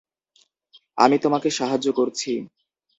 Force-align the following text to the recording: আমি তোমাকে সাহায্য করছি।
আমি 0.97 1.17
তোমাকে 1.19 1.49
সাহায্য 1.51 1.87
করছি। 1.91 2.31